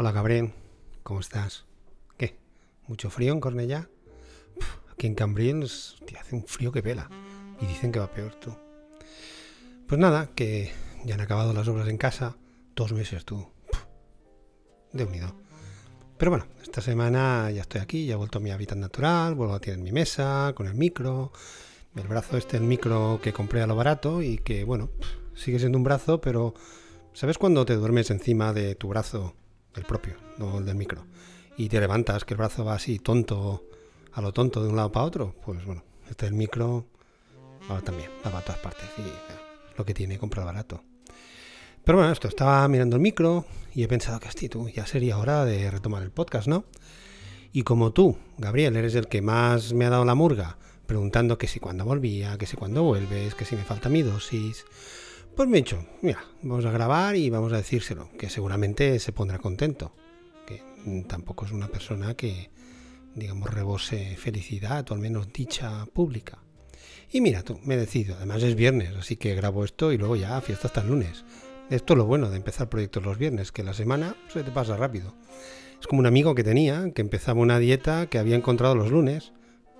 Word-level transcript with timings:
Hola 0.00 0.12
Gabriel, 0.12 0.52
¿cómo 1.02 1.18
estás? 1.18 1.64
¿Qué? 2.16 2.38
¿Mucho 2.86 3.10
frío 3.10 3.32
en 3.32 3.40
Cornellá? 3.40 3.90
Puf, 4.54 4.92
aquí 4.92 5.08
en 5.08 5.62
hostia, 5.64 6.20
hace 6.20 6.36
un 6.36 6.44
frío 6.44 6.70
que 6.70 6.84
pela 6.84 7.10
y 7.60 7.66
dicen 7.66 7.90
que 7.90 7.98
va 7.98 8.06
peor 8.06 8.36
tú. 8.36 8.56
Pues 9.88 10.00
nada, 10.00 10.30
que 10.36 10.70
ya 11.04 11.16
han 11.16 11.20
acabado 11.20 11.52
las 11.52 11.66
obras 11.66 11.88
en 11.88 11.98
casa, 11.98 12.36
dos 12.76 12.92
meses 12.92 13.24
tú. 13.24 13.48
De 14.92 15.02
unido. 15.02 15.34
Pero 16.16 16.30
bueno, 16.30 16.46
esta 16.62 16.80
semana 16.80 17.50
ya 17.50 17.62
estoy 17.62 17.80
aquí, 17.80 18.06
ya 18.06 18.12
he 18.12 18.16
vuelto 18.16 18.38
a 18.38 18.40
mi 18.40 18.52
hábitat 18.52 18.78
natural, 18.78 19.34
vuelvo 19.34 19.54
a 19.54 19.60
tener 19.60 19.80
mi 19.80 19.90
mesa 19.90 20.52
con 20.54 20.68
el 20.68 20.76
micro, 20.76 21.32
el 21.96 22.06
brazo 22.06 22.36
este, 22.36 22.56
el 22.56 22.62
micro 22.62 23.18
que 23.20 23.32
compré 23.32 23.62
a 23.62 23.66
lo 23.66 23.74
barato 23.74 24.22
y 24.22 24.38
que 24.38 24.62
bueno, 24.62 24.90
sigue 25.34 25.58
siendo 25.58 25.76
un 25.76 25.82
brazo, 25.82 26.20
pero 26.20 26.54
¿sabes 27.14 27.36
cuando 27.36 27.66
te 27.66 27.74
duermes 27.74 28.12
encima 28.12 28.52
de 28.52 28.76
tu 28.76 28.86
brazo, 28.86 29.34
el 29.78 29.84
propio, 29.84 30.14
no 30.38 30.58
el 30.58 30.66
del 30.66 30.76
micro, 30.76 31.04
y 31.56 31.68
te 31.68 31.80
levantas, 31.80 32.24
que 32.24 32.34
el 32.34 32.38
brazo 32.38 32.64
va 32.64 32.74
así 32.74 32.98
tonto, 32.98 33.64
a 34.12 34.20
lo 34.20 34.32
tonto 34.32 34.62
de 34.62 34.68
un 34.68 34.76
lado 34.76 34.92
para 34.92 35.06
otro? 35.06 35.34
Pues 35.44 35.64
bueno, 35.64 35.82
este 36.10 36.26
es 36.26 36.32
el 36.32 36.38
micro 36.38 36.86
ahora 37.68 37.82
también, 37.82 38.10
va 38.24 38.30
para 38.30 38.44
todas 38.44 38.60
partes 38.60 38.86
y 38.98 39.02
lo 39.76 39.84
que 39.84 39.94
tiene 39.94 40.18
comprar 40.18 40.44
barato. 40.44 40.82
Pero 41.84 41.98
bueno, 41.98 42.12
esto, 42.12 42.28
estaba 42.28 42.66
mirando 42.68 42.96
el 42.96 43.02
micro 43.02 43.46
y 43.74 43.82
he 43.82 43.88
pensado 43.88 44.20
que, 44.20 44.28
hostia, 44.28 44.48
tú, 44.50 44.68
ya 44.68 44.86
sería 44.86 45.18
hora 45.18 45.44
de 45.44 45.70
retomar 45.70 46.02
el 46.02 46.10
podcast, 46.10 46.48
¿no? 46.48 46.64
Y 47.52 47.62
como 47.62 47.92
tú, 47.92 48.18
Gabriel, 48.36 48.76
eres 48.76 48.94
el 48.94 49.08
que 49.08 49.22
más 49.22 49.72
me 49.72 49.86
ha 49.86 49.90
dado 49.90 50.04
la 50.04 50.14
murga, 50.14 50.58
preguntando 50.86 51.38
que 51.38 51.48
si 51.48 51.60
cuando 51.60 51.84
volvía, 51.84 52.36
que 52.36 52.46
si 52.46 52.56
cuando 52.56 52.82
vuelves, 52.82 53.34
que 53.34 53.44
si 53.44 53.56
me 53.56 53.64
falta 53.64 53.88
mi 53.88 54.02
dosis, 54.02 54.64
pues 55.38 55.48
me 55.48 55.58
he 55.58 55.60
dicho, 55.60 55.86
mira, 56.02 56.24
vamos 56.42 56.64
a 56.64 56.72
grabar 56.72 57.14
y 57.14 57.30
vamos 57.30 57.52
a 57.52 57.58
decírselo, 57.58 58.08
que 58.18 58.28
seguramente 58.28 58.98
se 58.98 59.12
pondrá 59.12 59.38
contento, 59.38 59.94
que 60.44 60.64
tampoco 61.06 61.44
es 61.44 61.52
una 61.52 61.68
persona 61.68 62.14
que, 62.14 62.50
digamos, 63.14 63.48
rebose 63.48 64.16
felicidad 64.16 64.84
o 64.90 64.94
al 64.94 65.00
menos 65.00 65.32
dicha 65.32 65.86
pública. 65.92 66.38
Y 67.12 67.20
mira 67.20 67.44
tú, 67.44 67.60
me 67.62 67.76
decido, 67.76 68.16
además 68.16 68.42
es 68.42 68.56
viernes, 68.56 68.96
así 68.96 69.14
que 69.14 69.36
grabo 69.36 69.64
esto 69.64 69.92
y 69.92 69.96
luego 69.96 70.16
ya 70.16 70.40
fiesta 70.40 70.66
hasta 70.66 70.80
el 70.80 70.88
lunes. 70.88 71.24
Esto 71.70 71.92
es 71.92 71.98
lo 71.98 72.06
bueno 72.06 72.30
de 72.30 72.36
empezar 72.36 72.68
proyectos 72.68 73.04
los 73.04 73.16
viernes, 73.16 73.52
que 73.52 73.62
la 73.62 73.74
semana 73.74 74.16
se 74.26 74.42
te 74.42 74.50
pasa 74.50 74.76
rápido. 74.76 75.14
Es 75.80 75.86
como 75.86 76.00
un 76.00 76.06
amigo 76.06 76.34
que 76.34 76.42
tenía, 76.42 76.90
que 76.92 77.00
empezaba 77.00 77.40
una 77.40 77.60
dieta 77.60 78.08
que 78.08 78.18
había 78.18 78.34
encontrado 78.34 78.74
los 78.74 78.90
lunes, 78.90 79.32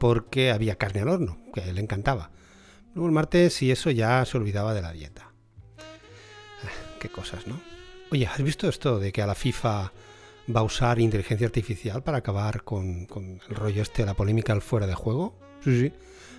porque 0.00 0.50
había 0.50 0.74
carne 0.74 1.02
al 1.02 1.10
horno, 1.10 1.38
que 1.54 1.60
a 1.60 1.64
él 1.66 1.76
le 1.76 1.80
encantaba. 1.80 2.32
Luego 2.92 3.06
el 3.06 3.14
martes 3.14 3.62
y 3.62 3.70
eso 3.70 3.92
ya 3.92 4.24
se 4.24 4.36
olvidaba 4.36 4.74
de 4.74 4.82
la 4.82 4.90
dieta. 4.90 5.33
Cosas, 7.08 7.46
¿no? 7.46 7.60
Oye, 8.10 8.26
¿has 8.26 8.42
visto 8.42 8.68
esto 8.68 8.98
de 8.98 9.12
que 9.12 9.22
a 9.22 9.26
la 9.26 9.34
FIFA 9.34 9.92
va 10.54 10.60
a 10.60 10.64
usar 10.64 10.98
inteligencia 10.98 11.46
artificial 11.46 12.02
para 12.02 12.18
acabar 12.18 12.64
con, 12.64 13.08
el 13.48 13.54
rollo 13.54 13.82
este, 13.82 14.04
la 14.04 14.14
polémica 14.14 14.52
al 14.52 14.62
fuera 14.62 14.86
de 14.86 14.94
juego? 14.94 15.34
Sí, 15.62 15.80
sí. 15.80 15.92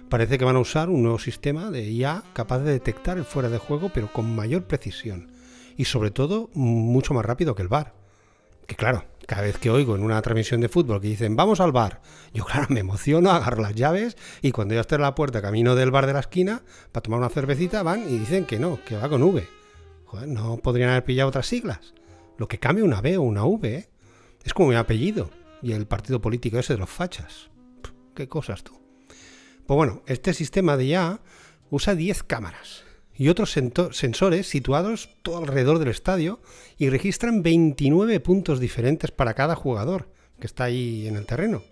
Parece 0.09 0.37
que 0.37 0.45
van 0.45 0.55
a 0.55 0.59
usar 0.59 0.89
un 0.89 1.01
nuevo 1.01 1.17
sistema 1.17 1.71
de 1.71 1.89
IA 1.89 2.23
capaz 2.33 2.59
de 2.59 2.71
detectar 2.71 3.17
el 3.17 3.25
fuera 3.25 3.49
de 3.49 3.57
juego, 3.57 3.89
pero 3.93 4.11
con 4.13 4.35
mayor 4.35 4.65
precisión 4.65 5.31
y 5.77 5.85
sobre 5.85 6.11
todo 6.11 6.49
mucho 6.53 7.13
más 7.13 7.25
rápido 7.25 7.55
que 7.55 7.63
el 7.63 7.67
bar. 7.67 7.93
Que 8.67 8.75
claro, 8.75 9.05
cada 9.27 9.43
vez 9.43 9.57
que 9.57 9.69
oigo 9.69 9.95
en 9.95 10.03
una 10.03 10.21
transmisión 10.21 10.61
de 10.61 10.69
fútbol 10.69 11.01
que 11.01 11.07
dicen 11.07 11.35
vamos 11.35 11.59
al 11.59 11.71
bar, 11.71 12.01
yo 12.33 12.45
claro 12.45 12.67
me 12.69 12.79
emociono, 12.79 13.31
agarro 13.31 13.61
las 13.61 13.75
llaves 13.75 14.17
y 14.41 14.51
cuando 14.51 14.75
ya 14.75 14.81
estoy 14.81 14.97
en 14.97 15.01
la 15.01 15.15
puerta 15.15 15.41
camino 15.41 15.75
del 15.75 15.91
bar 15.91 16.05
de 16.05 16.13
la 16.13 16.19
esquina 16.19 16.61
para 16.91 17.03
tomar 17.03 17.19
una 17.19 17.29
cervecita 17.29 17.83
van 17.83 18.07
y 18.07 18.17
dicen 18.19 18.45
que 18.45 18.59
no, 18.59 18.79
que 18.85 18.95
va 18.95 19.09
con 19.09 19.23
V. 19.23 19.47
No 20.27 20.57
podrían 20.57 20.89
haber 20.89 21.03
pillado 21.03 21.29
otras 21.29 21.47
siglas. 21.47 21.93
Lo 22.37 22.47
que 22.47 22.59
cambia 22.59 22.85
una 22.85 23.01
B 23.01 23.17
o 23.17 23.21
una 23.21 23.45
V, 23.45 23.75
¿eh? 23.75 23.89
es 24.43 24.53
como 24.53 24.69
mi 24.69 24.75
apellido 24.75 25.29
y 25.61 25.71
el 25.71 25.87
partido 25.87 26.21
político 26.21 26.59
ese 26.59 26.73
de 26.73 26.79
los 26.79 26.89
fachas. 26.89 27.49
qué 28.13 28.27
cosas 28.27 28.63
tú. 28.63 28.73
Pues 29.65 29.75
bueno, 29.75 30.03
este 30.05 30.33
sistema 30.33 30.77
de 30.77 30.85
IA 30.85 31.19
usa 31.71 31.95
10 31.95 32.23
cámaras 32.23 32.83
y 33.17 33.29
otros 33.29 33.51
sensores 33.51 34.47
situados 34.47 35.09
todo 35.23 35.37
alrededor 35.37 35.79
del 35.79 35.87
estadio 35.87 36.39
y 36.77 36.89
registran 36.89 37.43
29 37.43 38.19
puntos 38.19 38.59
diferentes 38.59 39.11
para 39.11 39.33
cada 39.33 39.55
jugador 39.55 40.09
que 40.39 40.47
está 40.47 40.65
ahí 40.65 41.07
en 41.07 41.15
el 41.15 41.25
terreno. 41.25 41.63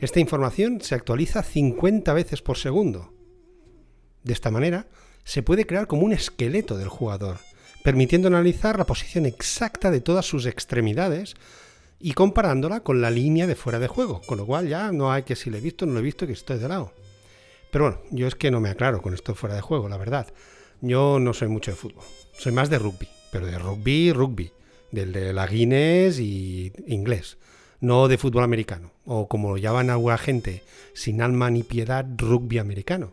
Esta 0.00 0.20
información 0.20 0.80
se 0.82 0.94
actualiza 0.94 1.42
50 1.42 2.12
veces 2.12 2.42
por 2.42 2.58
segundo. 2.58 3.14
De 4.22 4.34
esta 4.34 4.50
manera, 4.50 4.88
se 5.24 5.42
puede 5.42 5.66
crear 5.66 5.86
como 5.86 6.02
un 6.02 6.12
esqueleto 6.12 6.76
del 6.76 6.88
jugador, 6.88 7.38
permitiendo 7.86 8.26
analizar 8.26 8.78
la 8.78 8.84
posición 8.84 9.26
exacta 9.26 9.92
de 9.92 10.00
todas 10.00 10.26
sus 10.26 10.46
extremidades 10.46 11.36
y 12.00 12.14
comparándola 12.14 12.80
con 12.80 13.00
la 13.00 13.12
línea 13.12 13.46
de 13.46 13.54
fuera 13.54 13.78
de 13.78 13.86
juego, 13.86 14.22
con 14.26 14.38
lo 14.38 14.44
cual 14.44 14.66
ya 14.66 14.90
no 14.90 15.12
hay 15.12 15.22
que 15.22 15.36
si 15.36 15.50
lo 15.50 15.56
he 15.56 15.60
visto, 15.60 15.86
no 15.86 15.92
lo 15.92 16.00
he 16.00 16.02
visto, 16.02 16.26
que 16.26 16.32
estoy 16.32 16.58
de 16.58 16.66
lado. 16.66 16.92
Pero 17.70 17.84
bueno, 17.84 18.00
yo 18.10 18.26
es 18.26 18.34
que 18.34 18.50
no 18.50 18.58
me 18.58 18.70
aclaro 18.70 19.00
con 19.00 19.14
esto 19.14 19.36
fuera 19.36 19.54
de 19.54 19.60
juego, 19.60 19.88
la 19.88 19.98
verdad. 19.98 20.26
Yo 20.80 21.20
no 21.20 21.32
soy 21.32 21.46
mucho 21.46 21.70
de 21.70 21.76
fútbol, 21.76 22.02
soy 22.36 22.50
más 22.50 22.70
de 22.70 22.80
rugby, 22.80 23.06
pero 23.30 23.46
de 23.46 23.56
rugby, 23.56 24.12
rugby, 24.12 24.50
del 24.90 25.12
de 25.12 25.32
la 25.32 25.46
Guinness 25.46 26.18
y 26.18 26.72
inglés, 26.88 27.38
no 27.78 28.08
de 28.08 28.18
fútbol 28.18 28.42
americano, 28.42 28.90
o 29.04 29.28
como 29.28 29.50
lo 29.50 29.58
llaman 29.58 29.90
alguna 29.90 30.18
gente, 30.18 30.64
sin 30.92 31.22
alma 31.22 31.50
ni 31.50 31.62
piedad, 31.62 32.04
rugby 32.16 32.58
americano. 32.58 33.12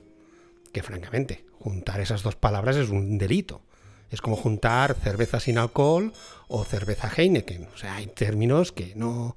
Que 0.72 0.82
francamente, 0.82 1.46
juntar 1.60 2.02
esas 2.02 2.24
dos 2.24 2.36
palabras 2.36 2.76
es 2.76 2.90
un 2.90 3.20
delito. 3.20 3.62
Es 4.10 4.22
como 4.22 4.36
juntar 4.36 4.96
cerveza 4.96 5.40
sin 5.40 5.58
alcohol 5.58 6.14
o 6.48 6.64
cerveza 6.64 7.10
Heineken. 7.16 7.68
O 7.74 7.78
sea, 7.78 7.96
hay 7.96 8.08
términos 8.08 8.72
que 8.72 8.94
no, 8.96 9.36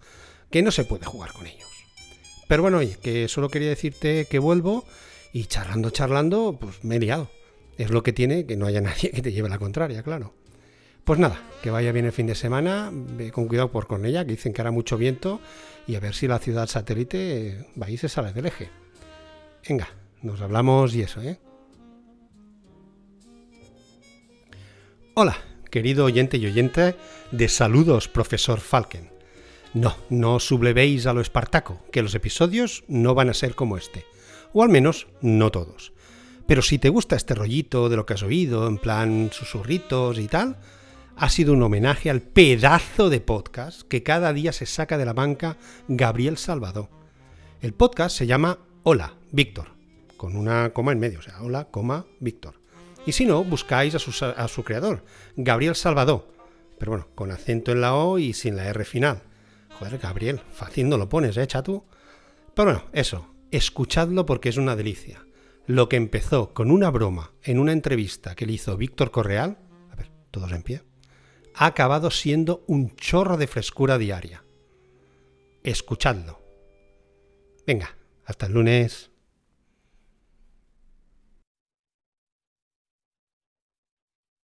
que 0.51 0.63
no 0.63 0.71
se 0.71 0.85
puede 0.85 1.07
jugar 1.07 1.33
con 1.33 1.47
ellos. 1.47 1.69
Pero 2.49 2.63
bueno, 2.63 2.79
oye, 2.79 2.97
que 3.03 3.29
solo 3.29 3.49
quería 3.49 3.69
decirte 3.69 4.27
que 4.27 4.39
vuelvo 4.39 4.85
y 5.33 5.47
charlando, 5.47 5.91
charlando, 5.91 6.57
pues 6.61 6.85
me 6.85 6.97
he 6.97 7.01
liado. 7.01 7.31
Es 7.79 7.91
lo 7.91 8.03
que 8.03 8.13
tiene 8.13 8.47
que 8.47 8.57
no 8.57 8.67
haya 8.67 8.81
nadie 8.83 9.11
que 9.11 9.23
te 9.23 9.33
lleve 9.33 9.49
la 9.49 9.59
contraria, 9.59 10.03
claro. 10.03 10.35
Pues 11.05 11.21
nada, 11.21 11.41
que 11.63 11.71
vaya 11.71 11.93
bien 11.93 12.07
el 12.07 12.13
fin 12.13 12.27
de 12.27 12.35
semana, 12.35 12.93
con 13.33 13.47
cuidado 13.47 13.71
por 13.71 13.87
Cornella, 13.87 14.25
que 14.25 14.33
dicen 14.33 14.53
que 14.53 14.61
hará 14.61 14.73
mucho 14.73 14.97
viento, 14.97 15.41
y 15.87 15.95
a 15.95 16.01
ver 16.01 16.15
si 16.15 16.27
la 16.27 16.41
ciudad 16.41 16.67
satélite 16.67 17.65
va 17.81 17.89
y 17.89 17.97
se 17.97 18.09
sale 18.09 18.33
del 18.33 18.47
eje. 18.47 18.71
Venga, 19.69 19.89
nos 20.23 20.41
hablamos 20.41 20.95
y 20.95 21.03
eso, 21.03 21.23
¿eh? 21.23 21.39
Hola, 25.19 25.39
querido 25.71 26.05
oyente 26.05 26.37
y 26.37 26.45
oyente 26.45 26.95
de 27.31 27.49
Saludos, 27.49 28.07
profesor 28.07 28.61
Falken. 28.61 29.09
No, 29.73 29.97
no 30.11 30.39
sublevéis 30.39 31.07
a 31.07 31.15
lo 31.15 31.23
espartaco, 31.23 31.81
que 31.91 32.03
los 32.03 32.15
episodios 32.15 32.85
no 32.87 33.15
van 33.15 33.31
a 33.31 33.33
ser 33.33 33.55
como 33.55 33.79
este, 33.79 34.05
o 34.53 34.63
al 34.63 34.69
menos 34.69 35.07
no 35.23 35.51
todos. 35.51 35.95
Pero 36.47 36.61
si 36.61 36.79
te 36.79 36.91
gusta 36.91 37.17
este 37.17 37.35
rollito 37.35 37.89
de 37.89 37.97
lo 37.97 38.05
que 38.05 38.13
has 38.13 38.23
oído, 38.23 38.69
en 38.69 38.77
plan 38.77 39.31
susurritos 39.33 40.19
y 40.19 40.29
tal, 40.29 40.59
ha 41.17 41.31
sido 41.31 41.55
un 41.55 41.63
homenaje 41.63 42.11
al 42.11 42.21
pedazo 42.21 43.09
de 43.09 43.23
podcast 43.23 43.89
que 43.89 44.03
cada 44.03 44.35
día 44.35 44.53
se 44.53 44.67
saca 44.67 44.99
de 44.99 45.07
la 45.07 45.15
banca 45.15 45.57
Gabriel 45.89 46.37
Salvador. 46.37 46.91
El 47.63 47.73
podcast 47.73 48.19
se 48.19 48.27
llama 48.27 48.59
Hola, 48.83 49.15
Víctor, 49.33 49.69
con 50.19 50.37
una 50.37 50.75
coma 50.75 50.93
en 50.93 50.99
medio, 50.99 51.21
o 51.21 51.23
sea, 51.23 51.41
hola, 51.41 51.69
coma, 51.71 52.05
Víctor. 52.21 52.66
Y 53.07 53.13
si 53.13 53.25
no, 53.25 53.45
buscáis 53.45 53.95
a 53.95 54.49
su, 54.49 54.65
creador, 54.65 55.05
Gabriel 55.37 55.77
Salvador, 55.77 56.29
pero 56.79 56.93
bueno, 56.93 57.09
con 57.15 57.31
acento 57.31 57.73
en 57.73 57.81
la 57.81 57.95
O 57.95 58.19
y 58.19 58.33
sin 58.33 58.57
la 58.57 58.67
R 58.67 58.85
final. 58.85 59.23
Joder, 59.79 59.99
Gabriel, 59.99 60.41
fácil 60.53 60.89
no 60.89 60.99
lo 60.99 61.09
pones, 61.09 61.37
¿eh, 61.37 61.47
chatu? 61.47 61.85
Pero 62.55 62.73
bueno, 62.73 62.85
eso, 62.93 63.29
escuchadlo 63.51 64.27
porque 64.27 64.49
es 64.49 64.57
una 64.57 64.75
delicia 64.75 65.27
lo 65.67 65.89
que 65.89 65.97
empezó 65.97 66.55
con 66.55 66.71
una 66.71 66.91
broma 66.91 67.33
en 67.43 67.59
una 67.59 67.73
entrevista 67.73 68.35
que 68.35 68.47
le 68.47 68.53
hizo 68.53 68.77
Víctor 68.77 69.11
Correal, 69.11 69.59
a 69.91 69.97
ver, 69.97 70.11
todos 70.31 70.53
en 70.53 70.63
pie, 70.63 70.83
ha 71.55 71.67
acabado 71.67 72.11
siendo 72.11 72.65
un 72.69 72.95
chorro 72.95 73.37
de 73.37 73.47
frescura 73.47 73.99
diaria. 73.99 74.45
Escuchadlo. 75.65 76.41
Venga, 77.67 77.97
hasta 78.25 78.47
el 78.47 78.53
lunes. 78.53 79.11